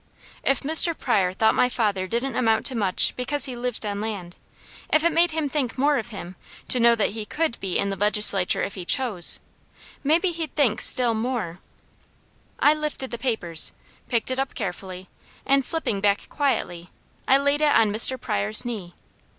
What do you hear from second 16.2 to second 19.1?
quietly, I laid it on Mr. Pryor's knee.